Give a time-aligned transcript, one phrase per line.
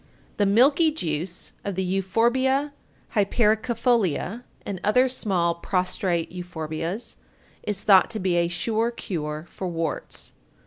[0.37, 2.73] The milky juice of the Euphorbia
[3.13, 7.17] hypericifolia (and other small prostrate Euphorbias)
[7.61, 10.33] is thought to be a sure cure for warts.